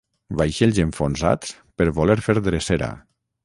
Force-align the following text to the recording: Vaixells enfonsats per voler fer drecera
Vaixells 0.39 0.79
enfonsats 0.83 1.53
per 1.83 1.89
voler 2.01 2.19
fer 2.31 2.39
drecera 2.51 2.93